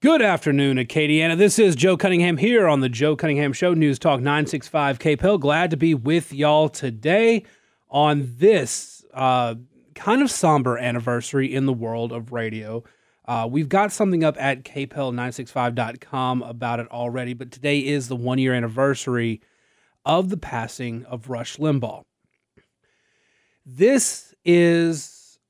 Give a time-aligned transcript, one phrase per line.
[0.00, 1.36] Good afternoon, Acadiana.
[1.36, 5.40] This is Joe Cunningham here on the Joe Cunningham Show, News Talk 965 KPEL.
[5.40, 7.42] Glad to be with y'all today
[7.90, 9.56] on this uh,
[9.96, 12.84] kind of somber anniversary in the world of radio.
[13.24, 18.38] Uh, we've got something up at kpel965.com about it already, but today is the one
[18.38, 19.40] year anniversary
[20.04, 22.04] of the passing of Rush Limbaugh.
[23.66, 25.40] This is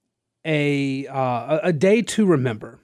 [0.43, 2.81] a uh, a day to remember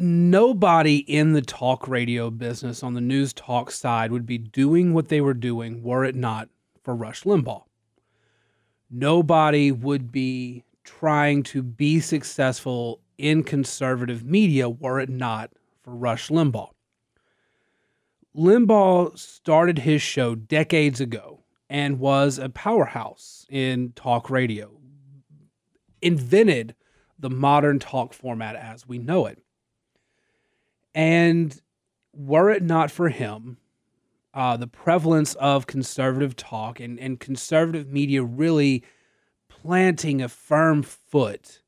[0.00, 5.08] nobody in the talk radio business on the news talk side would be doing what
[5.08, 6.48] they were doing were it not
[6.82, 7.64] for Rush Limbaugh.
[8.90, 15.50] Nobody would be trying to be successful in conservative media were it not
[15.82, 16.70] for Rush Limbaugh.
[18.34, 24.72] Limbaugh started his show decades ago and was a powerhouse in talk radio,
[26.00, 26.74] invented
[27.18, 29.38] the modern talk format as we know it.
[30.94, 31.60] And
[32.12, 33.58] were it not for him,
[34.34, 38.84] uh, the prevalence of conservative talk and, and conservative media really
[39.48, 41.62] planting a firm foot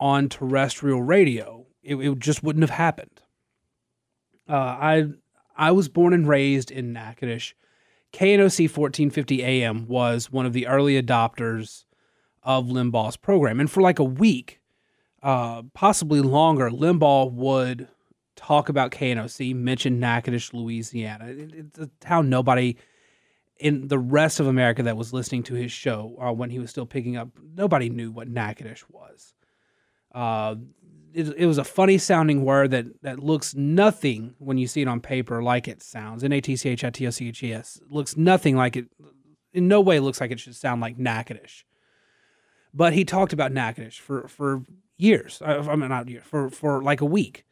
[0.00, 3.22] on terrestrial radio, it, it just wouldn't have happened.
[4.48, 5.06] Uh, I
[5.56, 7.54] I was born and raised in Natchitoches.
[8.12, 11.84] KNOC 1450 AM was one of the early adopters
[12.42, 14.60] of Limbaugh's program, and for like a week,
[15.22, 17.88] uh, possibly longer, Limbaugh would
[18.36, 21.26] talk about KNOC, mention Natchitoches, Louisiana.
[21.28, 22.76] It's a town nobody
[23.58, 26.70] in the rest of America that was listening to his show uh, when he was
[26.70, 29.34] still picking up, nobody knew what Natchitoches was.
[30.14, 30.56] Uh,
[31.14, 34.88] it, it, was a funny sounding word that, that looks nothing when you see it
[34.88, 36.22] on paper like it sounds.
[36.22, 38.76] N A T C H I T O C H E S looks nothing like
[38.76, 38.86] it.
[39.52, 41.64] In no way looks like it should sound like Natchitoches.
[42.74, 44.64] But he talked about Natchitoches for for
[44.96, 45.42] years.
[45.42, 47.44] Uh, I, I mean, not years, for for like a week.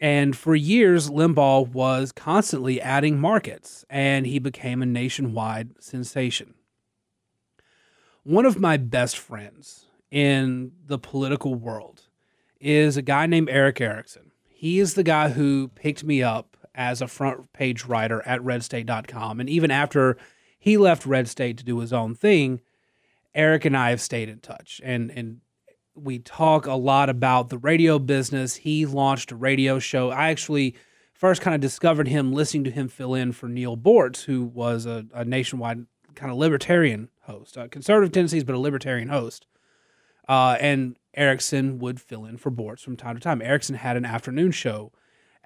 [0.00, 6.54] And for years, Limbaugh was constantly adding markets, and he became a nationwide sensation.
[8.22, 12.08] One of my best friends in the political world
[12.60, 14.32] is a guy named Erick Erickson.
[14.48, 19.40] He is the guy who picked me up as a front page writer at redstate.com.
[19.40, 20.16] And even after
[20.58, 22.60] he left Red State to do his own thing,
[23.34, 24.80] Erick and I have stayed in touch.
[24.84, 25.40] And, and
[26.02, 28.56] we talk a lot about the radio business.
[28.56, 30.10] He launched a radio show.
[30.10, 30.74] I actually
[31.12, 34.86] first kind of discovered him listening to him fill in for Neil Boortz, who was
[34.86, 39.46] a, a nationwide kind of libertarian host, uh, conservative tendencies, but a libertarian host.
[40.28, 43.42] Uh, and Erickson would fill in for Boortz from time to time.
[43.42, 44.92] Erickson had an afternoon show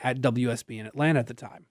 [0.02, 1.66] at WSB in Atlanta at the time.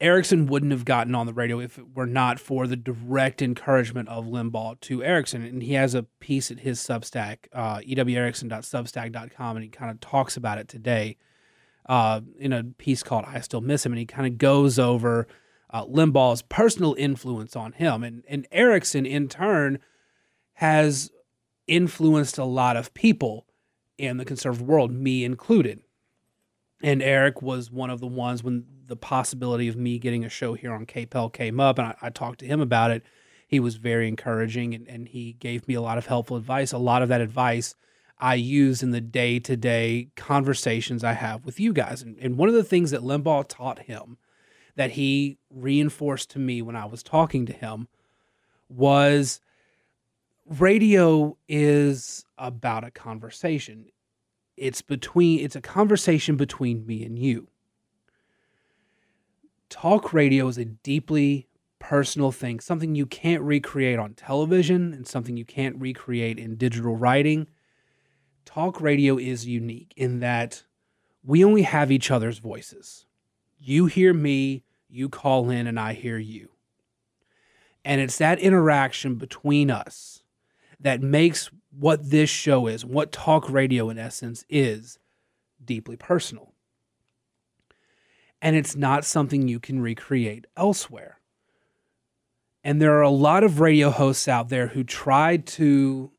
[0.00, 4.08] Erickson wouldn't have gotten on the radio if it were not for the direct encouragement
[4.08, 5.42] of Limbaugh to Erickson.
[5.42, 10.36] And he has a piece at his Substack, uh, ewerickson.substack.com, and he kind of talks
[10.36, 11.16] about it today
[11.88, 13.92] uh, in a piece called I Still Miss Him.
[13.92, 15.26] And he kind of goes over
[15.70, 18.04] uh, Limbaugh's personal influence on him.
[18.04, 19.78] And, and Erickson, in turn,
[20.54, 21.10] has
[21.66, 23.46] influenced a lot of people
[23.96, 25.80] in the conservative world, me included.
[26.82, 30.54] And Erick was one of the ones when the possibility of me getting a show
[30.54, 33.02] here on KPEL came up, and I, I talked to him about it.
[33.46, 36.72] He was very encouraging, and, and he gave me a lot of helpful advice.
[36.72, 37.74] A lot of that advice
[38.18, 42.02] I use in the day to day conversations I have with you guys.
[42.02, 44.18] And, and one of the things that Limbaugh taught him
[44.74, 47.88] that he reinforced to me when I was talking to him
[48.68, 49.40] was
[50.46, 53.86] radio is about a conversation.
[54.56, 57.48] It's between it's a conversation between me and you
[59.68, 65.36] talk radio is a deeply personal thing, something you can't recreate on television and something
[65.36, 67.46] you can't recreate in digital writing.
[68.44, 70.64] Talk radio is unique in that
[71.24, 73.06] we only have each other's voices.
[73.58, 76.50] You hear me, you call in, and I hear you.
[77.84, 80.22] And it's that interaction between us
[80.80, 84.98] that makes what this show is, what talk radio in essence is,
[85.64, 86.52] deeply personal
[88.40, 91.20] and it's not something you can recreate elsewhere.
[92.62, 96.10] And there are a lot of radio hosts out there who tried to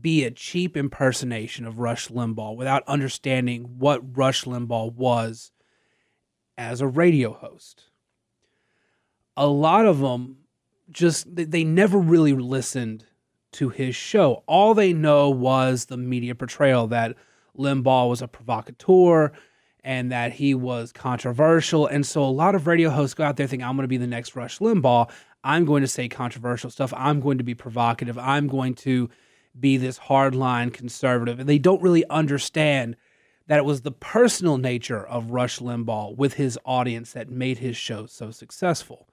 [0.00, 5.52] be a cheap impersonation of Rush Limbaugh without understanding what Rush Limbaugh was
[6.56, 7.84] as a radio host.
[9.36, 10.38] A lot of them
[10.90, 13.04] just, they never really listened
[13.52, 14.44] to his show.
[14.46, 17.16] All they know was the media portrayal that
[17.58, 19.32] Limbaugh was a provocateur,
[19.84, 21.86] and that he was controversial.
[21.86, 23.96] And so a lot of radio hosts go out there thinking, I'm going to be
[23.96, 25.10] the next Rush Limbaugh.
[25.44, 26.92] I'm going to say controversial stuff.
[26.96, 28.16] I'm going to be provocative.
[28.16, 29.10] I'm going to
[29.58, 31.40] be this hardline conservative.
[31.40, 32.96] And they don't really understand
[33.48, 37.76] that it was the personal nature of Rush Limbaugh with his audience that made his
[37.76, 39.08] show so successful.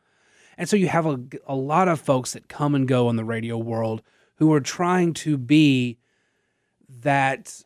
[0.57, 3.23] And so you have a, a lot of folks that come and go in the
[3.23, 4.03] radio world
[4.35, 5.97] who are trying to be
[7.01, 7.63] that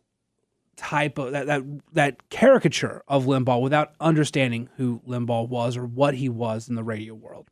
[0.76, 6.16] type of that that that caricature of Limbaugh without understanding who Limbaugh was or what
[6.16, 7.50] he was in the radio world.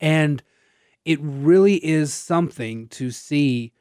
[0.00, 0.42] And
[1.04, 3.72] it really is something to see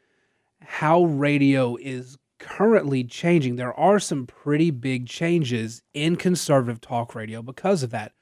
[0.62, 3.56] how radio is currently changing.
[3.56, 8.14] There are some pretty big changes in conservative talk radio because of that.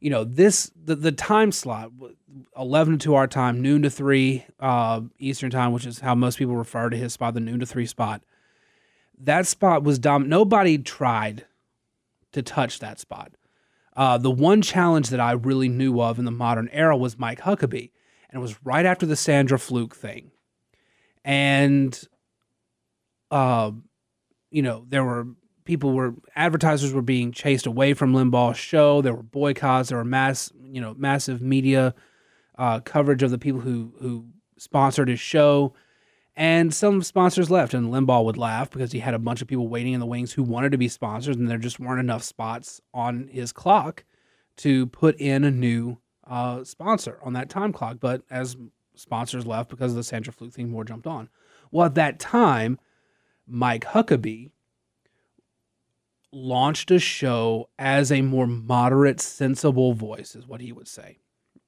[0.00, 1.90] You know, this the, the time slot,
[2.56, 6.56] eleven to our time, noon to three uh, Eastern time, which is how most people
[6.56, 8.22] refer to his spot, the noon to three spot.
[9.22, 10.28] That spot was dumb.
[10.28, 11.46] Nobody tried
[12.32, 13.32] to touch that spot.
[13.96, 17.40] Uh, the one challenge that I really knew of in the modern era was Mike
[17.40, 17.90] Huckabee,
[18.28, 20.30] and it was right after the Sandra Fluke thing,
[21.24, 22.00] and
[23.30, 23.72] uh,
[24.50, 25.26] you know, there were
[25.64, 29.02] people were advertisers were being chased away from Limbaugh's show.
[29.02, 29.88] There were boycotts.
[29.88, 31.94] There were mass, you know, massive media
[32.58, 34.26] uh, coverage of the people who who
[34.58, 35.74] sponsored his show.
[36.40, 39.68] And some sponsors left, and Limbaugh would laugh because he had a bunch of people
[39.68, 42.80] waiting in the wings who wanted to be sponsors, and there just weren't enough spots
[42.94, 44.04] on his clock
[44.56, 47.98] to put in a new uh, sponsor on that time clock.
[48.00, 48.56] But as
[48.94, 51.28] sponsors left because of the Sandra Fluke thing, more jumped on.
[51.70, 52.78] Well, at that time,
[53.46, 54.50] Mike Huckabee
[56.32, 61.18] launched a show as a more moderate, sensible voice, is what he would say.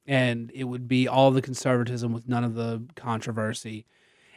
[0.06, 3.84] And it would be all the conservatism with none of the controversy.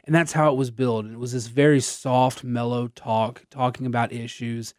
[0.05, 1.05] And that's how it was built.
[1.05, 4.73] It was this very soft, mellow talk, talking about issues.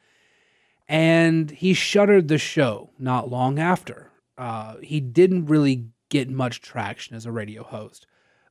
[0.88, 4.12] And he shuttered the show not long after.
[4.38, 8.06] Uh, he didn't really get much traction as a radio host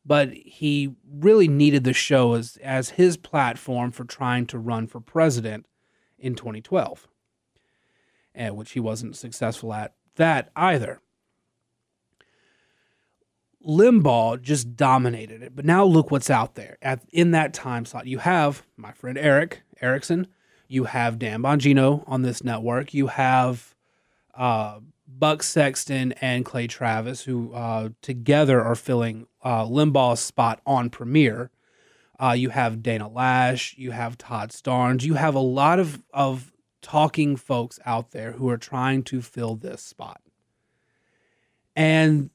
[0.06, 5.02] but he really needed the show as, as his platform for trying to run for
[5.02, 5.66] president
[6.20, 7.08] in 2012,
[8.36, 11.02] and which he wasn't successful at that either.
[13.66, 16.78] Limbaugh just dominated it, but now look what's out there.
[16.82, 20.28] At, in that time slot, you have my friend Erick Erickson,
[20.68, 23.76] you have Dan Bongino on this network, you have
[24.36, 30.90] uh, Buck Sexton and Clay Travis, who uh, together are filling uh, Limbaugh's spot on
[30.90, 31.52] Premiere.
[32.20, 33.78] Uh, you have Dana Loesch.
[33.78, 36.52] you have Todd Starnes, you have a lot of, of
[36.82, 40.22] talking folks out there who are trying to fill this spot.
[41.76, 42.30] And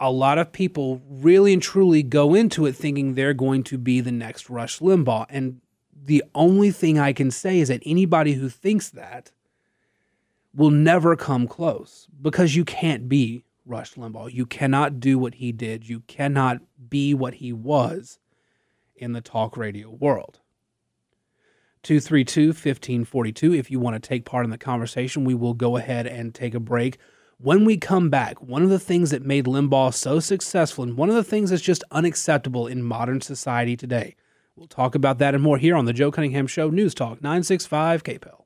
[0.00, 4.00] a lot of people really and truly go into it thinking they're going to be
[4.00, 5.26] the next Rush Limbaugh.
[5.28, 5.60] And
[6.04, 9.32] the only thing I can say is that anybody who thinks that
[10.54, 14.32] will never come close because you can't be Rush Limbaugh.
[14.32, 15.88] You cannot do what he did.
[15.88, 16.58] You cannot
[16.88, 18.18] be what he was
[18.96, 20.40] in the talk radio world.
[21.82, 23.54] 232 1542.
[23.54, 26.54] If you want to take part in the conversation, we will go ahead and take
[26.54, 26.98] a break.
[27.40, 31.08] When we come back, one of the things that made Limbaugh so successful and one
[31.08, 34.16] of the things that's just unacceptable in modern society today.
[34.56, 38.02] We'll talk about that and more here on the Joe Cunningham Show News Talk 965
[38.02, 38.42] KPEL.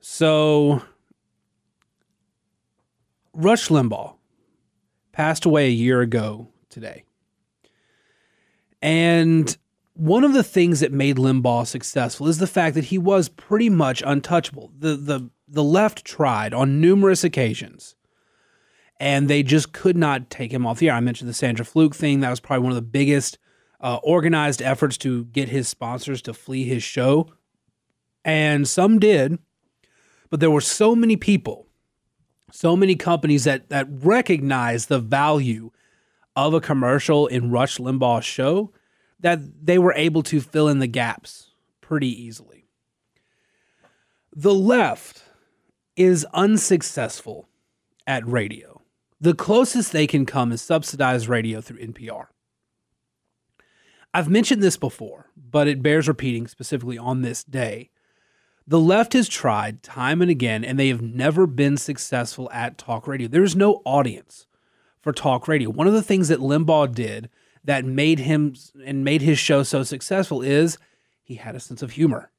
[0.00, 0.82] So,
[3.32, 4.16] Rush Limbaugh
[5.12, 7.04] passed away a year ago today.
[8.82, 9.56] And
[9.94, 13.70] one of the things that made Limbaugh successful is the fact that he was pretty
[13.70, 14.70] much untouchable.
[14.78, 17.96] The the the left tried on numerous occasions
[19.00, 20.94] and they just could not take him off the air.
[20.94, 22.20] I mentioned the Sandra Fluke thing.
[22.20, 23.38] That was probably one of the biggest
[23.80, 27.28] uh, organized efforts to get his sponsors to flee his show.
[28.24, 29.38] And some did,
[30.30, 31.66] but there were so many people,
[32.50, 35.70] so many companies that that recognize the value
[36.34, 38.72] of a commercial in Rush Limbaugh's show
[39.20, 42.66] that they were able to fill in the gaps pretty easily.
[44.34, 45.23] The left
[45.96, 47.48] is unsuccessful
[48.06, 48.82] at radio.
[49.20, 52.26] The closest they can come is subsidized radio through NPR.
[54.12, 57.90] I've mentioned this before, but it bears repeating specifically on this day.
[58.66, 63.06] The left has tried time and again, and they have never been successful at talk
[63.06, 63.28] radio.
[63.28, 64.46] There's no audience
[65.00, 65.68] for talk radio.
[65.68, 67.28] One of the things that Limbaugh did
[67.64, 70.78] that made him and made his show so successful is
[71.22, 72.30] he had a sense of humor.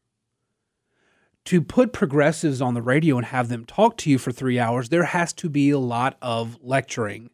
[1.45, 4.89] To put progressives on the radio and have them talk to you for three hours,
[4.89, 7.29] there has to be a lot of lecturing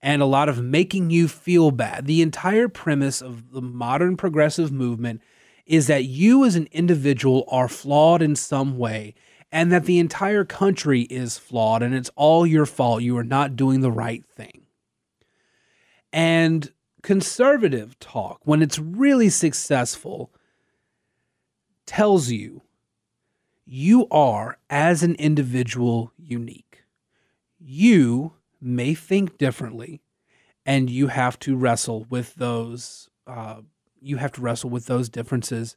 [0.00, 2.06] and a lot of making you feel bad.
[2.06, 5.20] The entire premise of the modern progressive movement
[5.64, 9.14] is that you as an individual are flawed in some way
[9.50, 13.02] and that the entire country is flawed and it's all your fault.
[13.02, 14.66] You are not doing the right thing.
[16.12, 16.70] And
[17.06, 20.32] Conservative talk, when it's really successful,
[21.86, 22.62] tells you
[23.66, 26.84] you are, as an individual, unique.
[27.58, 30.00] You may think differently,
[30.64, 33.10] and you have to wrestle with those.
[33.26, 33.62] Uh,
[34.00, 35.76] you have to wrestle with those differences.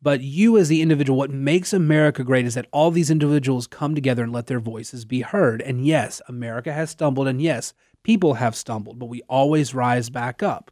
[0.00, 3.94] But you, as the individual, what makes America great is that all these individuals come
[3.94, 5.62] together and let their voices be heard.
[5.62, 7.72] And yes, America has stumbled, and yes,
[8.02, 10.70] people have stumbled, but we always rise back up.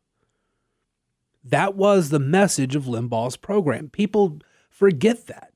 [1.42, 3.88] That was the message of Limbaugh's program.
[3.88, 4.38] People
[4.68, 5.51] forget that.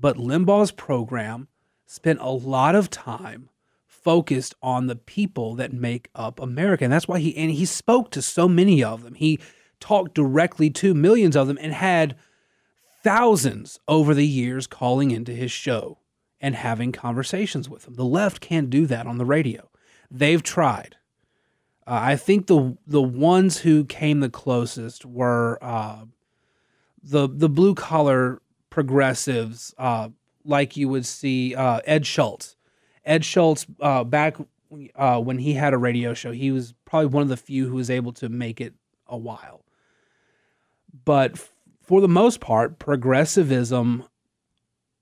[0.00, 1.48] But Limbaugh's program
[1.86, 3.50] spent a lot of time
[3.86, 6.84] focused on the people that make up America.
[6.84, 9.14] And that's why he and he spoke to so many of them.
[9.14, 9.38] He
[9.78, 12.16] talked directly to millions of them and had
[13.02, 15.98] thousands over the years calling into his show
[16.40, 17.94] and having conversations with them.
[17.94, 19.68] The left can't do that on the radio.
[20.10, 20.96] They've tried.
[21.86, 26.04] Uh, I think the the ones who came the closest were uh,
[27.02, 28.40] the the blue collar
[28.70, 30.08] progressives, uh,
[30.44, 32.56] like you would see uh, Ed Schultz.
[33.04, 34.36] Ed Schultz, uh, back
[34.94, 37.74] uh, when he had a radio show, he was probably one of the few who
[37.74, 38.74] was able to make it
[39.06, 39.64] a while.
[41.04, 44.04] But f- for the most part, progressivism.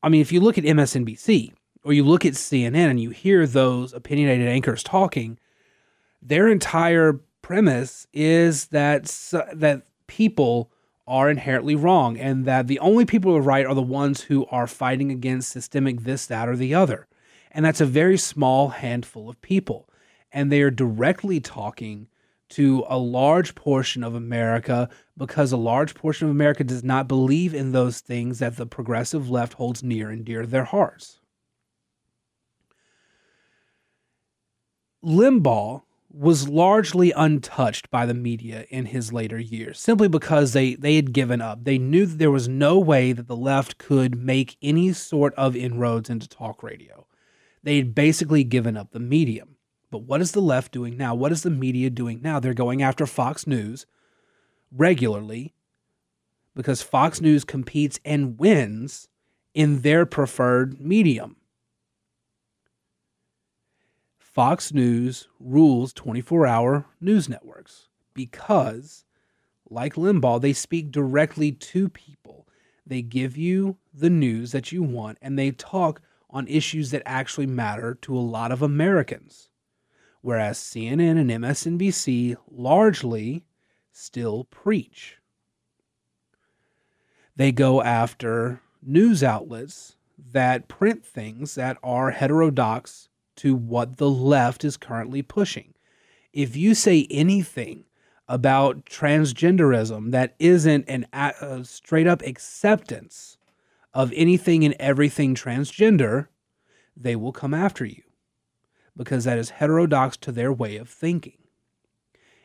[0.02, 1.52] I mean, if you look at MSNBC
[1.84, 5.38] or you look at CNN and you hear those opinionated anchors talking,
[6.22, 9.04] their entire premise is that
[9.54, 10.70] that people
[11.08, 14.46] are inherently wrong and that the only people who are right are the ones who
[14.46, 17.08] are fighting against systemic this, that, or the other.
[17.50, 19.88] And that's a very small handful of people.
[20.30, 22.08] And they are directly talking
[22.50, 27.54] to a large portion of America because a large portion of America does not believe
[27.54, 31.20] in those things that the progressive left holds near and dear to their hearts.
[35.04, 40.96] Limbaugh was largely untouched by the media in his later years, simply because they, they
[40.96, 41.64] had given up.
[41.64, 45.54] They knew that there was no way that the left could make any sort of
[45.54, 47.06] inroads into talk radio.
[47.62, 49.56] They had basically given up the medium.
[49.90, 51.14] But what is the left doing now?
[51.14, 52.40] What is the media doing now?
[52.40, 53.86] They're going after Fox News
[54.70, 55.54] regularly
[56.54, 59.08] because Fox News competes and wins
[59.54, 61.36] in their preferred medium.
[64.38, 69.04] Fox News rules 24 hour news networks because,
[69.68, 72.46] like Limbaugh, they speak directly to people.
[72.86, 77.48] They give you the news that you want and they talk on issues that actually
[77.48, 79.48] matter to a lot of Americans.
[80.20, 83.44] Whereas CNN and MSNBC largely
[83.90, 85.16] still preach.
[87.34, 89.96] They go after news outlets
[90.30, 95.74] that print things that are heterodox to what the left is currently pushing.
[96.32, 97.84] If you say anything
[98.28, 103.38] about transgenderism that isn't an a straight up acceptance
[103.94, 106.28] of anything and everything transgender,
[106.96, 108.02] they will come after you
[108.96, 111.38] because that is heterodox to their way of thinking.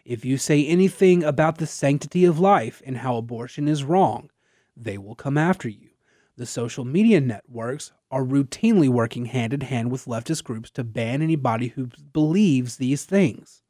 [0.06, 4.30] If you say anything about the sanctity of life and how abortion is wrong,
[4.78, 5.90] they will come after you.
[6.36, 11.22] The social media networks are routinely working hand in hand with leftist groups to ban
[11.22, 13.62] anybody who believes these things.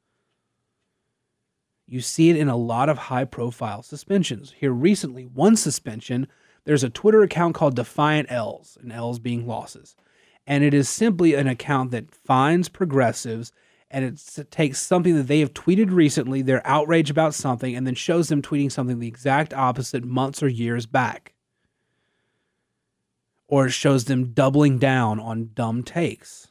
[1.86, 4.54] You see it in a lot of high profile suspensions.
[4.58, 6.28] Here recently, one suspension,
[6.64, 9.96] there's a Twitter account called Defiant L's, and L's being losses.
[10.48, 13.52] And it is simply an account that finds progressives
[13.92, 17.94] and it takes something that they have tweeted recently, their outrage about something, and then
[17.94, 21.33] shows them tweeting something the exact opposite months or years back
[23.54, 26.48] or it shows them doubling down on dumb takes.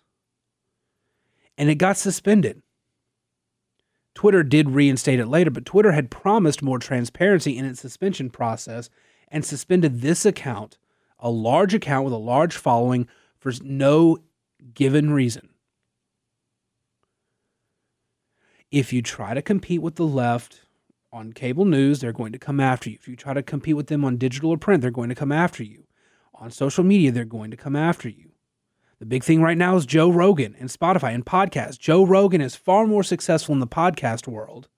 [1.58, 2.62] And it got suspended.
[4.14, 8.88] Twitter did reinstate it later, but Twitter had promised more transparency in its suspension process
[9.26, 10.78] and suspended this account,
[11.18, 14.18] a large account with a large following, for no
[14.72, 15.48] given reason.
[18.70, 20.60] If you try to compete with the left
[21.12, 22.98] on cable news, they're going to come after you.
[23.00, 25.32] If you try to compete with them on digital or print, they're going to come
[25.32, 25.82] after you
[26.34, 28.32] on social media, they're going to come after you.
[28.98, 31.78] The big thing right now is Joe Rogan and Spotify and podcasts.
[31.78, 34.68] Joe Rogan is far more successful in the podcast world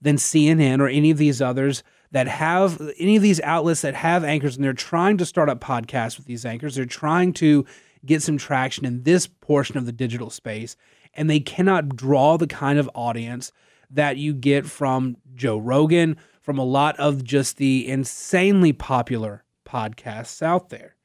[0.00, 4.24] than CNN or any of these others that have any of these outlets that have
[4.24, 6.74] anchors and they're trying to start up podcasts with these anchors.
[6.74, 7.64] They're trying to
[8.04, 10.76] get some traction in this portion of the digital space
[11.14, 13.52] and they cannot draw the kind of audience
[13.90, 20.42] that you get from Joe Rogan, from a lot of just the insanely popular podcasts
[20.42, 20.96] out there.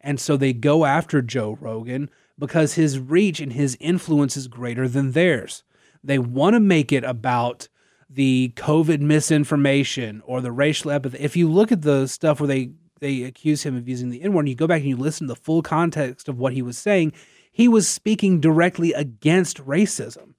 [0.00, 4.88] And so they go after Joe Rogan because his reach and his influence is greater
[4.88, 5.62] than theirs.
[6.02, 7.68] They want to make it about
[8.10, 11.20] the COVID misinformation or the racial epithet.
[11.20, 14.32] If you look at the stuff where they they accuse him of using the N
[14.32, 16.62] word, and you go back and you listen to the full context of what he
[16.62, 17.12] was saying,
[17.50, 20.34] he was speaking directly against racism.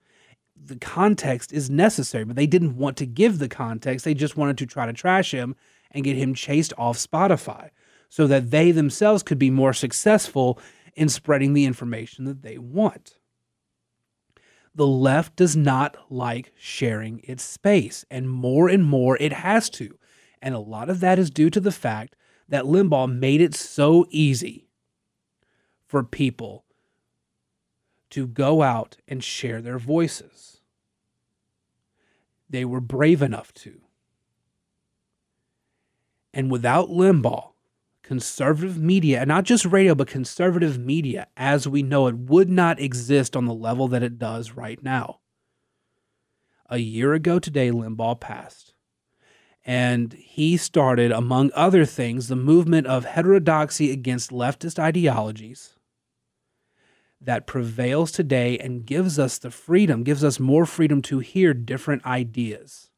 [0.55, 4.05] The context is necessary, but they didn't want to give the context.
[4.05, 5.57] They just wanted to try to trash him
[5.93, 7.69] and get him chased off Spotify
[8.09, 10.59] so that they themselves could be more successful
[10.95, 13.17] in spreading the information that they want.
[14.75, 19.97] The left does not like sharing its space, and more and more it has to.
[20.41, 22.15] And a lot of that is due to the fact
[22.49, 24.67] that Limbaugh made it so easy
[25.87, 26.65] for people
[28.09, 30.61] to go out and share their voices.
[32.49, 33.81] They were brave enough to.
[36.33, 37.51] And without Limbaugh,
[38.01, 42.79] conservative media, and not just radio, but conservative media as we know it, would not
[42.79, 45.19] exist on the level that it does right now.
[46.69, 48.73] A year ago today, Limbaugh passed.
[49.65, 55.77] And he started, among other things, the movement of heterodoxy against leftist ideologies
[57.21, 62.05] that prevails today and gives us the freedom, gives us more freedom to hear different
[62.05, 62.89] ideas.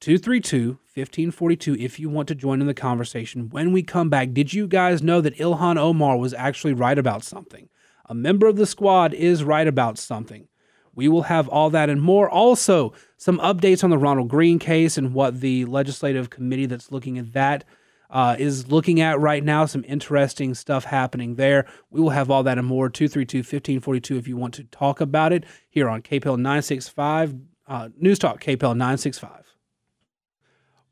[0.00, 3.50] 232 1542 if you want to join in the conversation.
[3.50, 7.22] When we come back, did you guys know that Ilhan Omar was actually right about
[7.22, 7.68] something?
[8.06, 10.48] A member of the squad is right about something.
[10.94, 12.28] We will have all that and more.
[12.28, 17.18] Also, some updates on the Ronald Greene case and what the legislative committee that's looking
[17.18, 17.64] at that
[18.10, 19.66] uh, is looking at right now.
[19.66, 21.66] Some interesting stuff happening there.
[21.90, 22.88] We will have all that and more.
[22.88, 27.34] 232 1542 if you want to talk about it here on KPEL 965,
[27.68, 29.50] uh, News Talk KPEL 965.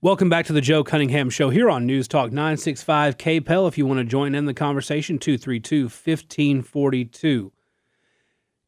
[0.01, 3.67] Welcome back to the Joe Cunningham Show here on News Talk 965 KPEL.
[3.67, 7.53] If you want to join in the conversation, 232 1542.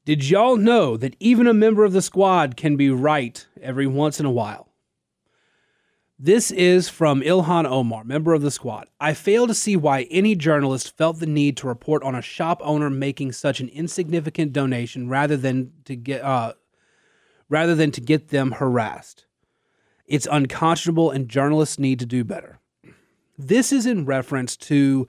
[0.04, 4.18] Did y'all know that even a member of the squad can be right every once
[4.18, 4.72] in a while?
[6.18, 8.88] This is from Ilhan Omar, member of the squad.
[8.98, 12.60] I fail to see why any journalist felt the need to report on a shop
[12.64, 16.54] owner making such an insignificant donation rather than to get uh,
[17.48, 19.26] rather than to get them harassed.
[20.10, 22.58] It's unconscionable, and journalists need to do better.
[23.38, 25.06] This is in reference to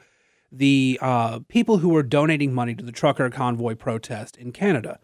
[0.51, 4.99] the uh, people who were donating money to the trucker convoy protest in Canada.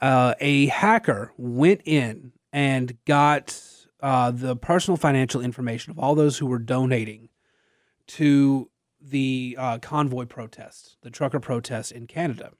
[0.00, 3.60] Uh, a hacker went in and got
[4.00, 7.28] uh, the personal financial information of all those who were donating
[8.06, 12.52] to the uh, convoy protest, the trucker protest in Canada.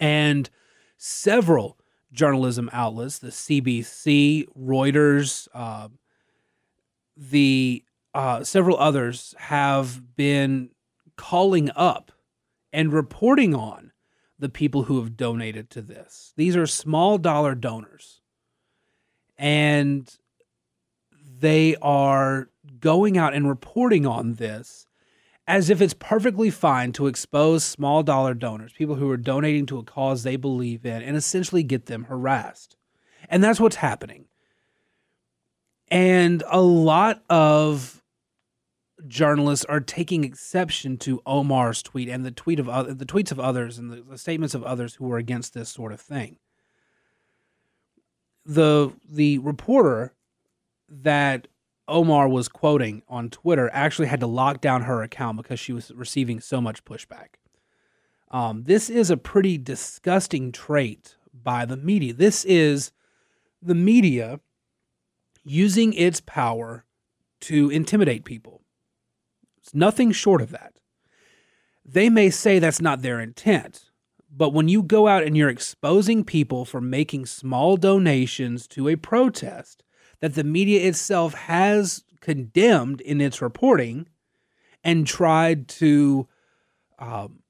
[0.00, 0.50] And
[0.96, 1.78] several
[2.14, 5.88] journalism outlets, the CBC, Reuters, uh,
[7.16, 10.70] the uh, several others have been
[11.16, 12.12] calling up
[12.72, 13.92] and reporting on
[14.38, 16.32] the people who have donated to this.
[16.36, 18.20] These are small dollar donors.
[19.36, 20.12] And
[21.38, 22.48] they are
[22.78, 24.86] going out and reporting on this
[25.46, 29.78] as if it's perfectly fine to expose small dollar donors, people who are donating to
[29.78, 32.76] a cause they believe in, and essentially get them harassed.
[33.28, 34.26] And that's what's happening.
[35.88, 38.02] And a lot of
[39.06, 43.38] journalists are taking exception to Omar's tweet and the tweet of other, the tweets of
[43.38, 46.38] others and the, the statements of others who are against this sort of thing.
[48.46, 50.14] The the reporter
[50.88, 51.48] that
[51.86, 55.90] Omar was quoting on Twitter actually had to lock down her account because she was
[55.94, 57.36] receiving so much pushback.
[58.30, 62.14] Um, this is a pretty disgusting trait by the media.
[62.14, 62.90] This is
[63.62, 64.40] the media
[65.44, 66.84] using its power
[67.42, 68.62] to intimidate people.
[69.58, 70.74] It's nothing short of that.
[71.84, 73.90] They may say that's not their intent,
[74.34, 78.96] but when you go out and you're exposing people for making small donations to a
[78.96, 79.83] protest,
[80.24, 84.08] that the media itself has condemned in its reporting
[84.82, 86.26] and tried to
[86.98, 87.40] um,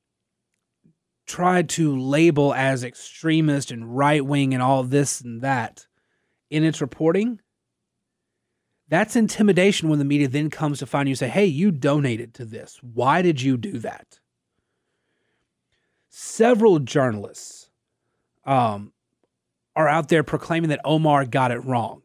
[1.24, 5.86] tried to label as extremist and right wing and all this and that
[6.50, 7.40] in its reporting.
[8.88, 12.34] That's intimidation when the media then comes to find you and say, hey, you donated
[12.34, 12.80] to this.
[12.82, 14.18] Why did you do that?
[16.08, 17.70] Several journalists
[18.44, 18.92] um,
[19.76, 22.03] are out there proclaiming that Omar got it wrong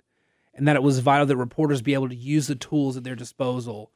[0.60, 3.16] and that it was vital that reporters be able to use the tools at their
[3.16, 3.92] disposal,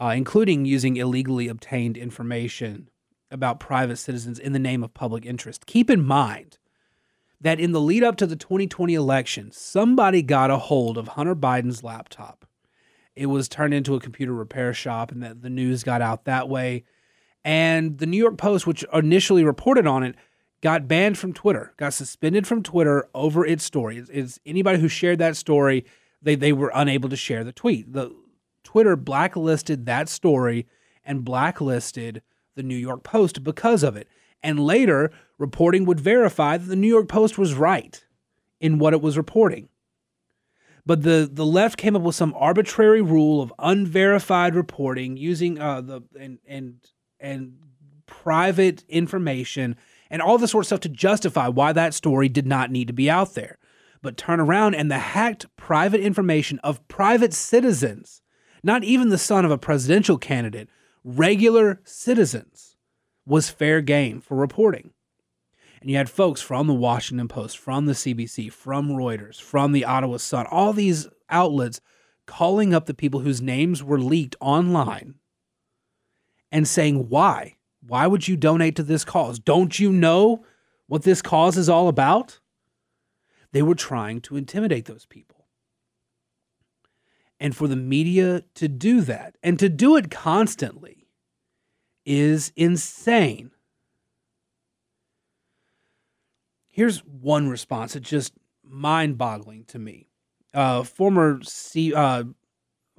[0.00, 2.88] uh, including using illegally obtained information
[3.28, 5.66] about private citizens in the name of public interest.
[5.66, 6.58] Keep in mind
[7.40, 11.34] that in the lead up to the 2020 election, somebody got a hold of Hunter
[11.34, 12.46] Biden's laptop.
[13.16, 16.48] It was turned into a computer repair shop, and that the news got out that
[16.48, 16.84] way.
[17.44, 20.14] And the New York Post, which initially reported on it,
[20.62, 23.98] got banned from Twitter, got suspended from Twitter over its story.
[23.98, 25.84] It's, it's anybody who shared that story,
[26.22, 27.92] they, they were unable to share the tweet.
[27.92, 28.14] The
[28.62, 30.66] Twitter blacklisted that story
[31.04, 32.22] and blacklisted
[32.56, 34.06] the New York Post because of it.
[34.42, 38.04] And later, reporting would verify that the New York Post was right
[38.60, 39.68] in what it was reporting.
[40.86, 45.80] But the, the left came up with some arbitrary rule of unverified reporting using uh,
[45.82, 46.76] the and and
[47.18, 47.58] and
[48.06, 49.76] private information
[50.10, 52.92] and all this sort of stuff to justify why that story did not need to
[52.92, 53.58] be out there.
[54.02, 58.22] But turn around and the hacked private information of private citizens,
[58.62, 60.68] not even the son of a presidential candidate,
[61.04, 62.76] regular citizens,
[63.26, 64.90] was fair game for reporting.
[65.80, 69.84] And you had folks from the Washington Post, from the CBC, from Reuters, from the
[69.84, 71.80] Ottawa Sun, all these outlets
[72.26, 75.14] calling up the people whose names were leaked online
[76.52, 77.56] and saying, why?
[77.90, 79.40] Why would you donate to this cause?
[79.40, 80.44] Don't you know
[80.86, 82.38] what this cause is all about?
[83.50, 85.48] They were trying to intimidate those people.
[87.40, 91.08] And for the media to do that and to do it constantly
[92.06, 93.50] is insane.
[96.68, 97.96] Here's one response.
[97.96, 100.10] It's just mind boggling to me.
[100.54, 102.22] Uh, former C, uh,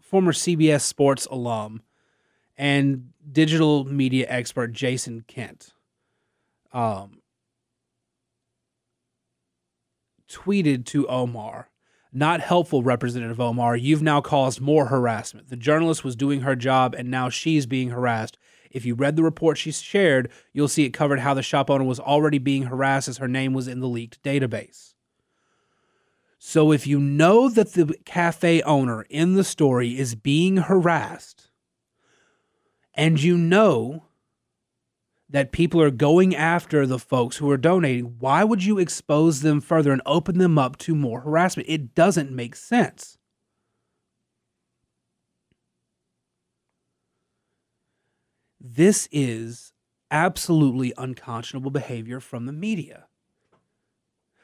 [0.02, 1.82] former CBS Sports alum
[2.58, 5.74] and digital media expert Jason Kent
[6.74, 7.22] um,
[10.30, 11.70] tweeted to Omar,
[12.14, 13.76] not helpful, Representative Omar.
[13.76, 15.50] You've now caused more harassment.
[15.50, 18.38] The journalist was doing her job and now she's being harassed.
[18.70, 21.84] If you read the report she shared, you'll see it covered how the shop owner
[21.84, 24.94] was already being harassed as her name was in the leaked database.
[26.44, 31.51] So if you know that the cafe owner in the story is being harassed,
[32.94, 34.06] and you know
[35.30, 39.62] that people are going after the folks who are donating, why would you expose them
[39.62, 41.70] further and open them up to more harassment?
[41.70, 43.18] It doesn't make sense.
[48.60, 49.72] This is
[50.12, 53.08] absolutely unconscionable behavior from the media.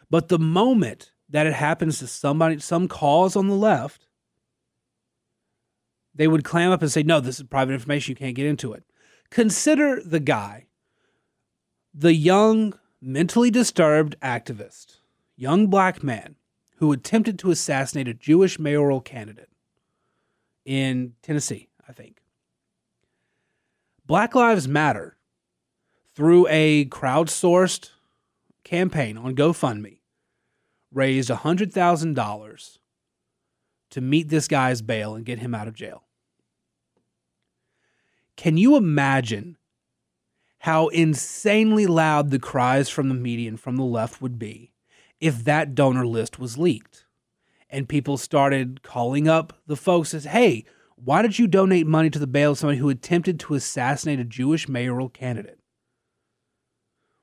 [0.10, 4.07] But the moment that it happens to somebody, some cause on the left,
[6.17, 8.12] they would clam up and say, no, this is private information.
[8.12, 8.84] You can't get into it.
[9.30, 10.67] Consider the guy,
[11.93, 14.97] the young, mentally disturbed activist,
[15.36, 16.36] young black man
[16.77, 19.49] who attempted to assassinate a Jewish mayoral candidate
[20.65, 22.21] in Tennessee, I think.
[24.06, 25.17] Black Lives Matter,
[26.15, 27.91] through a crowdsourced
[28.63, 29.99] campaign on GoFundMe,
[30.91, 32.77] raised $100,000
[33.89, 36.03] to meet this guy's bail and get him out of jail.
[38.38, 39.58] Can you imagine
[40.60, 44.71] how insanely loud the cries from the media and from the left would be
[45.19, 47.06] if that donor list was leaked
[47.69, 50.63] and people started calling up the folks as, hey,
[50.95, 54.23] why did you donate money to the bail of somebody who attempted to assassinate a
[54.23, 55.60] Jewish mayoral candidate?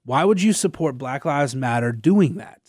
[0.05, 2.61] Why would you support Black Lives Matter doing that?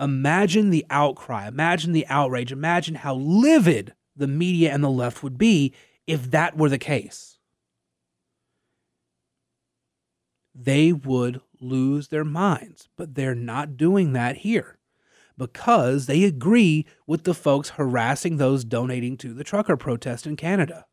[0.00, 5.38] Imagine the outcry, imagine the outrage, imagine how livid the media and the left would
[5.38, 5.74] be
[6.06, 7.38] if that were the case.
[10.54, 14.78] They would lose their minds, but they're not doing that here
[15.38, 20.86] because they agree with the folks harassing those donating to the trucker protest in Canada.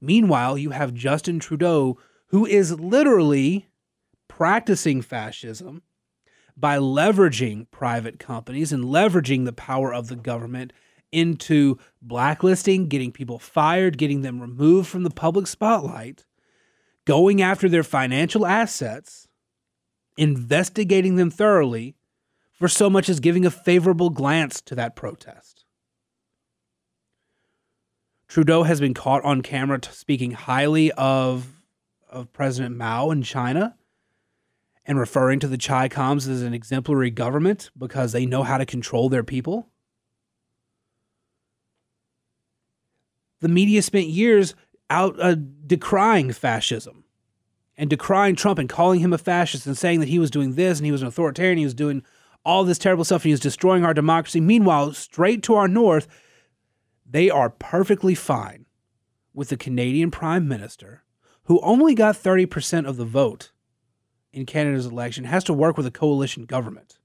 [0.00, 3.68] Meanwhile, you have Justin Trudeau, who is literally
[4.28, 5.82] practicing fascism
[6.56, 10.72] by leveraging private companies and leveraging the power of the government
[11.12, 16.24] into blacklisting, getting people fired, getting them removed from the public spotlight,
[17.04, 19.28] going after their financial assets,
[20.16, 21.96] investigating them thoroughly,
[22.52, 25.64] for so much as giving a favorable glance to that protest.
[28.28, 31.62] Trudeau has been caught on camera speaking highly of,
[32.08, 33.76] of President Mao in China
[34.84, 38.66] and referring to the Chi Coms as an exemplary government because they know how to
[38.66, 39.68] control their people.
[43.40, 44.54] The media spent years
[44.88, 47.04] out uh, decrying fascism
[47.76, 50.78] and decrying Trump and calling him a fascist and saying that he was doing this
[50.78, 52.02] and he was an authoritarian, he was doing
[52.44, 54.40] all this terrible stuff, and he was destroying our democracy.
[54.40, 56.08] Meanwhile, straight to our north,
[57.08, 58.66] they are perfectly fine
[59.34, 61.04] with the Canadian Prime Minister,
[61.44, 63.52] who only got 30% of the vote
[64.32, 66.98] in Canada's election, has to work with a coalition government.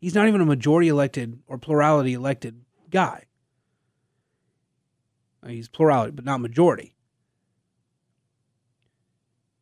[0.00, 3.24] He's not even a majority elected or plurality elected guy.
[5.44, 6.94] Uh, he's plurality, but not majority.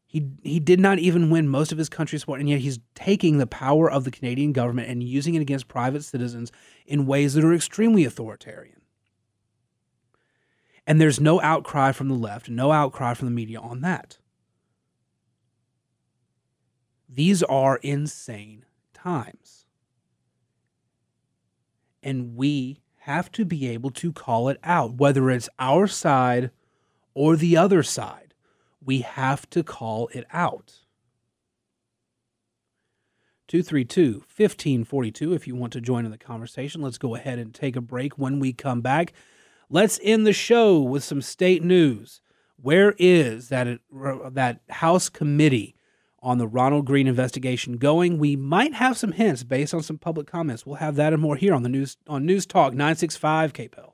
[0.07, 3.39] He he did not even win most of his country's support, and yet he's taking
[3.39, 6.51] the power of the Canadian government and using it against private citizens
[6.85, 8.81] in ways that are extremely authoritarian.
[10.87, 14.19] And there's no outcry from the left, no outcry from the media on that.
[17.09, 19.67] These are insane times.
[22.03, 26.51] And we have to be able to call it out, whether it's our side
[27.13, 28.35] or the other side
[28.85, 30.81] we have to call it out.
[33.49, 36.81] 232 1542 if you want to join in the conversation.
[36.81, 38.17] Let's go ahead and take a break.
[38.17, 39.13] When we come back,
[39.69, 42.21] let's end the show with some state news.
[42.63, 45.75] Where is that uh, that House committee
[46.23, 48.19] on the Ronald Greene investigation going?
[48.19, 50.67] We might have some hints based on some public comments.
[50.67, 53.93] We'll have that and more here on the news on News Talk 965 KPEL.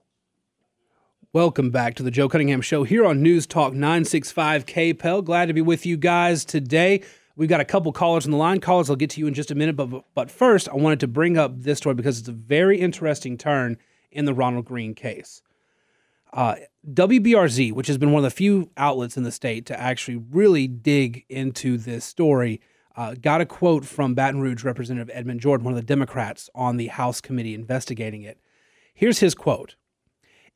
[1.33, 5.25] Welcome back to the Joe Cunningham Show here on News Talk 965 KPEL.
[5.25, 7.03] Glad to be with you guys today.
[7.37, 8.61] We've got a couple callers on the line.
[8.61, 9.77] Callers, I'll get to you in just a minute.
[9.77, 13.37] But, but first, I wanted to bring up this story because it's a very interesting
[13.37, 13.77] turn
[14.11, 15.43] in the Ronald Greene case.
[16.37, 16.57] Uh,
[16.93, 20.69] WBRZ, which has been one of the few outlets in the state to actually really
[20.69, 22.61] dig into this story,
[22.95, 26.77] uh, got a quote from Baton Rouge Representative Edmund Jordan, one of the Democrats on
[26.77, 28.39] the House committee investigating it.
[28.93, 29.77] Here's his quote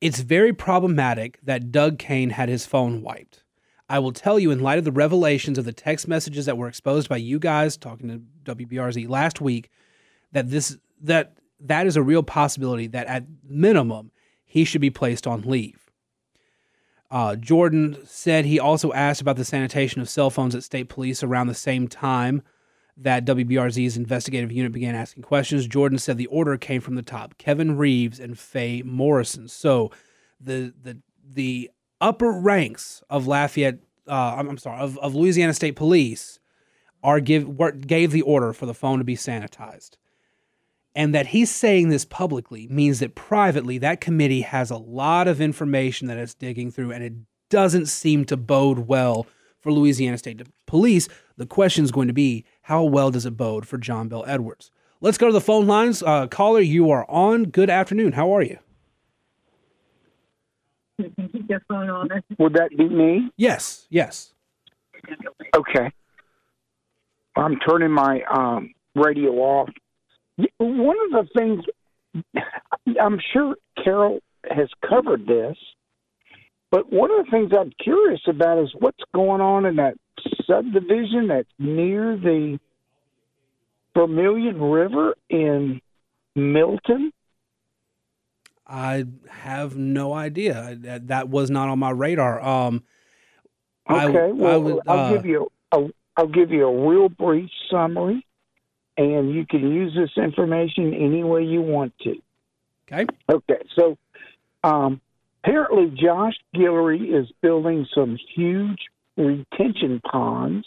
[0.02, 3.42] it's very problematic that Doug Cain had his phone wiped.
[3.88, 6.68] I will tell you, in light of the revelations of the text messages that were
[6.68, 8.08] exposed by you guys talking
[8.44, 9.70] to WBRZ last week,
[10.32, 14.12] that this that that is a real possibility that at minimum
[14.50, 15.88] he should be placed on leave.
[17.08, 21.22] Uh, Jordan said he also asked about the sanitation of cell phones at state police
[21.22, 22.42] around the same time
[22.96, 25.68] that WBRZ's investigative unit began asking questions.
[25.68, 29.46] Jordan said the order came from the top: Kevin Reeves and Faye Morrison.
[29.46, 29.92] So
[30.40, 35.76] the the the upper ranks of Lafayette, uh, I'm, I'm, sorry, of, of Louisiana State
[35.76, 36.40] Police
[37.04, 39.90] are give gave the order for the phone to be sanitized.
[40.94, 45.40] And that he's saying this publicly means that privately that committee has a lot of
[45.40, 47.12] information that it's digging through, and it
[47.48, 49.26] doesn't seem to bode well
[49.60, 51.08] for Louisiana State Police.
[51.36, 54.72] The question is going to be how well does it bode for John Bel Edwards?
[55.00, 56.02] Let's go to the phone lines.
[56.02, 57.44] Uh, caller, you are on.
[57.44, 58.12] Good afternoon.
[58.12, 58.58] How are you?
[62.38, 63.30] Would that be me?
[63.36, 64.34] Yes, yes.
[65.56, 65.90] Okay.
[67.36, 69.70] I'm turning my um, radio off.
[70.58, 71.64] One of the things
[73.00, 75.56] I'm sure Carol has covered this,
[76.70, 79.94] but one of the things I'm curious about is what's going on in that
[80.46, 82.58] subdivision that's near the
[83.94, 85.80] Vermilion River in
[86.34, 87.12] Milton?
[88.66, 90.76] I have no idea.
[90.80, 92.40] That, that was not on my radar.
[92.40, 92.84] Um,
[93.88, 97.08] okay, I, well, I would, uh, I'll give you a, I'll give you a real
[97.08, 98.24] brief summary,
[99.00, 102.20] and you can use this information any way you want to.
[102.86, 103.06] Okay.
[103.30, 103.62] Okay.
[103.78, 103.96] So,
[104.62, 105.00] um,
[105.42, 108.78] apparently, Josh Guillory is building some huge
[109.16, 110.66] retention ponds,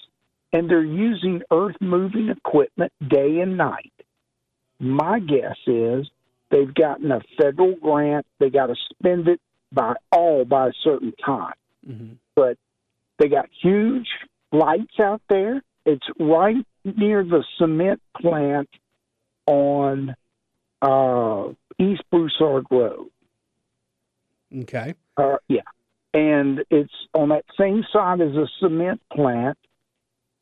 [0.52, 3.94] and they're using earth moving equipment day and night.
[4.80, 6.10] My guess is
[6.50, 8.26] they've gotten a federal grant.
[8.40, 9.40] They got to spend it
[9.72, 11.54] by all by a certain time.
[11.88, 12.14] Mm-hmm.
[12.36, 12.58] But
[13.20, 14.08] they got huge
[14.52, 15.62] lights out there.
[15.86, 18.70] It's right near the cement plant
[19.46, 20.16] on
[20.82, 23.10] uh, East Broussard Road.
[24.54, 24.94] Okay.
[25.18, 25.62] Uh, yeah
[26.14, 29.58] and it's on that same side as a cement plant,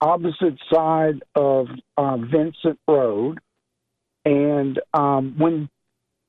[0.01, 3.39] opposite side of uh, Vincent Road.
[4.25, 5.69] And um, when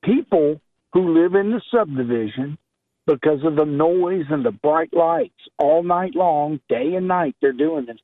[0.03, 0.61] people
[0.93, 2.57] who live in the subdivision,
[3.05, 7.51] because of the noise and the bright lights all night long, day and night, they're
[7.51, 7.97] doing this.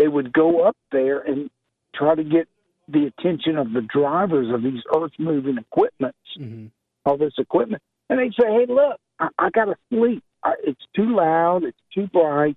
[0.00, 1.50] They would go up there and
[1.94, 2.48] try to get
[2.88, 6.66] the attention of the drivers of these earth moving equipments, mm-hmm.
[7.04, 7.82] all this equipment.
[8.08, 10.24] And they'd say, Hey, look, I, I got to sleep
[10.62, 12.56] it's too loud, it's too bright.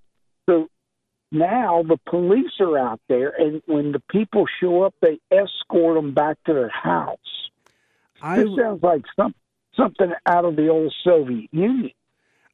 [0.50, 0.68] So
[1.32, 6.14] now the police are out there, and when the people show up, they escort them
[6.14, 7.18] back to their house.
[8.22, 9.34] I, this sounds like some
[9.76, 11.92] something out of the old Soviet Union.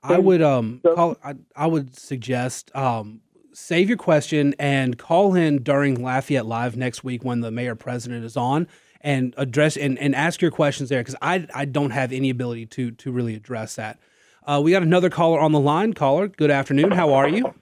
[0.01, 1.17] I and would um so, call.
[1.23, 3.21] I, I would suggest um
[3.53, 8.25] save your question and call in during Lafayette Live next week when the mayor president
[8.25, 8.67] is on
[9.01, 12.65] and address and, and ask your questions there because I I don't have any ability
[12.67, 13.99] to to really address that.
[14.45, 15.93] Uh, we got another caller on the line.
[15.93, 16.91] Caller, good afternoon.
[16.91, 17.53] How are you?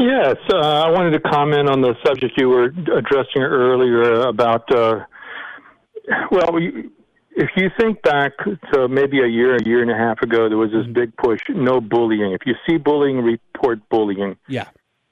[0.00, 4.72] Yes, uh, I wanted to comment on the subject you were addressing earlier about.
[4.72, 5.00] Uh,
[6.30, 6.56] well,
[7.38, 8.32] if you think back
[8.72, 11.40] to maybe a year, a year and a half ago, there was this big push:
[11.48, 12.32] no bullying.
[12.32, 14.36] If you see bullying, report bullying.
[14.48, 14.66] Yeah.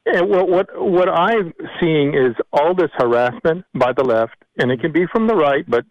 [0.07, 4.81] and what what what I'm seeing is all this harassment by the left, and it
[4.81, 5.85] can be from the right, but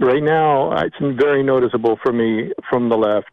[0.00, 3.30] right now it's very noticeable for me from the left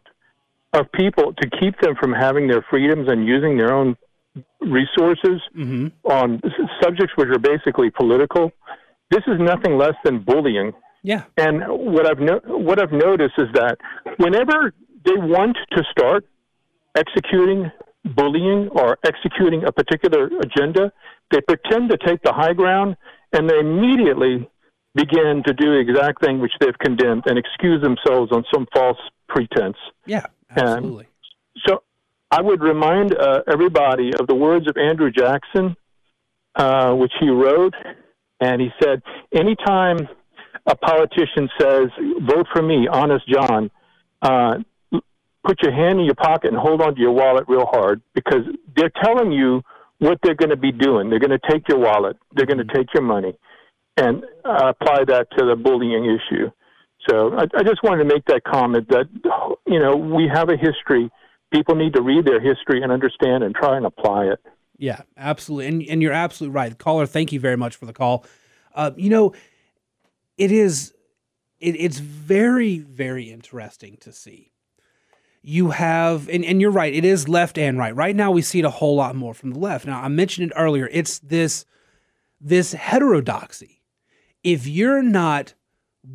[0.74, 3.96] of people to keep them from having their freedoms and using their own
[4.60, 5.86] resources mm-hmm.
[6.04, 6.40] on
[6.82, 8.52] subjects which are basically political.
[9.10, 10.72] This is nothing less than bullying.
[11.06, 11.22] Yeah.
[11.36, 13.78] And what I've no- what I've noticed is that
[14.16, 16.26] whenever they want to start
[16.96, 17.70] executing
[18.04, 20.92] bullying or executing a particular agenda,
[21.30, 22.96] they pretend to take the high ground
[23.32, 24.50] and they immediately
[24.96, 28.98] begin to do the exact thing which they've condemned and excuse themselves on some false
[29.28, 29.76] pretense.
[30.06, 31.04] Yeah, absolutely.
[31.04, 31.82] And so
[32.32, 35.76] I would remind uh, everybody of the words of Andrew Jackson,
[36.56, 37.74] uh, which he wrote,
[38.40, 40.08] and he said, anytime
[40.66, 41.88] a politician says,
[42.22, 43.70] vote for me, honest John,
[44.22, 44.54] uh,
[45.46, 48.42] put your hand in your pocket and hold on to your wallet real hard because
[48.76, 49.62] they're telling you
[49.98, 51.08] what they're going to be doing.
[51.08, 53.38] They're going to take your wallet, they're going to take your money,
[53.96, 56.50] and uh, apply that to the bullying issue.
[57.08, 59.06] So I, I just wanted to make that comment that,
[59.66, 61.10] you know, we have a history.
[61.52, 64.40] People need to read their history and understand and try and apply it.
[64.76, 65.68] Yeah, absolutely.
[65.68, 66.76] And, and you're absolutely right.
[66.76, 68.26] Caller, thank you very much for the call.
[68.74, 69.32] Uh, you know,
[70.36, 70.94] it is,
[71.60, 74.52] it, it's very, very interesting to see.
[75.42, 77.94] You have and, and you're right it is left and right.
[77.94, 79.86] Right now we see it a whole lot more from the left.
[79.86, 81.64] Now i mentioned it earlier it's this
[82.40, 83.80] this heterodoxy.
[84.42, 85.54] If you're not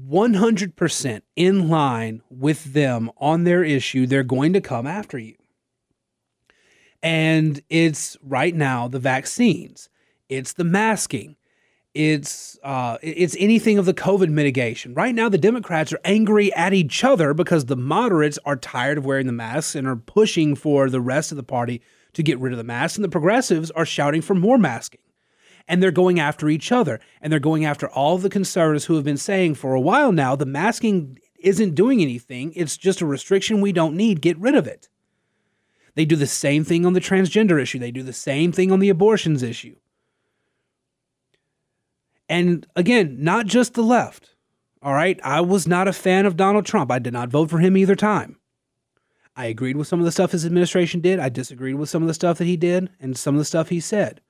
[0.10, 5.36] 100% in line with them on their issue they're going to come after you.
[7.02, 9.88] And it's right now the vaccines.
[10.28, 11.38] It's the masking
[11.94, 14.94] it's uh, it's anything of the COVID mitigation.
[14.94, 19.06] Right now, the Democrats are angry at each other because the moderates are tired of
[19.06, 21.82] wearing the masks and are pushing for the rest of the party
[22.14, 25.02] to get rid of the masks, and the progressives are shouting for more masking.
[25.68, 29.04] And they're going after each other, and they're going after all the conservatives who have
[29.04, 32.54] been saying for a while now the masking isn't doing anything.
[32.56, 34.22] It's just a restriction we don't need.
[34.22, 34.90] Get rid of it.
[35.96, 37.80] They do the same thing on the transgender issue.
[37.80, 39.76] They do the same thing on the abortions issue.
[42.32, 44.36] And again, not just the left.
[44.82, 45.20] All right.
[45.22, 46.90] I was not a fan of Donald Trump.
[46.90, 48.38] I did not vote for him either time.
[49.36, 51.20] I agreed with some of the stuff his administration did.
[51.20, 53.68] I disagreed with some of the stuff that he did and some of the stuff
[53.68, 54.22] he said.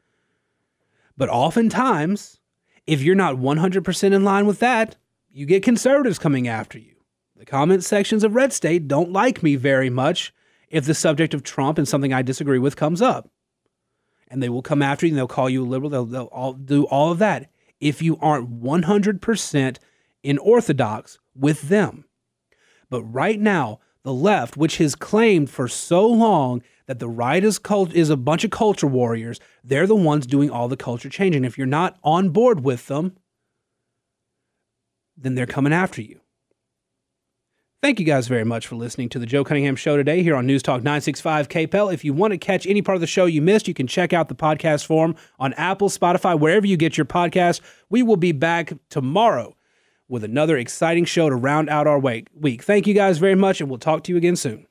[1.15, 2.39] But oftentimes,
[2.87, 4.95] if you're not 100% in line with that,
[5.31, 6.95] you get conservatives coming after you.
[7.37, 10.33] The comment sections of Red State don't like me very much
[10.69, 13.29] if the subject of Trump and something I disagree with comes up.
[14.27, 15.91] And they will come after you and they'll call you a liberal.
[15.91, 19.77] They'll, they'll all do all of that if you aren't 100%
[20.23, 22.05] in orthodox with them.
[22.89, 27.59] But right now, the left, which has claimed for so long that the right is
[27.59, 31.43] cult- is a bunch of culture warriors, they're the ones doing all the culture changing.
[31.43, 33.17] If you're not on board with them,
[35.17, 36.20] then they're coming after you.
[37.81, 40.45] Thank you guys very much for listening to the Joe Cunningham Show today here on
[40.45, 41.91] News Talk 965 KPEL.
[41.91, 44.13] If you want to catch any part of the show you missed, you can check
[44.13, 47.59] out the podcast form on Apple, Spotify, wherever you get your podcast.
[47.89, 49.55] We will be back tomorrow
[50.07, 52.29] with another exciting show to round out our week.
[52.61, 54.67] Thank you guys very much, and we'll talk to you again soon.